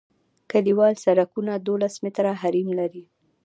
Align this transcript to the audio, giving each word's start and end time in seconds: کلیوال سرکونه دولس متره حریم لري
کلیوال 0.51 0.93
سرکونه 1.03 1.53
دولس 1.67 1.95
متره 2.03 2.31
حریم 2.41 2.69
لري 2.79 3.03